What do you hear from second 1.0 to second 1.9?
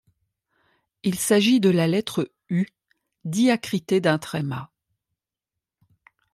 Il s'agit de la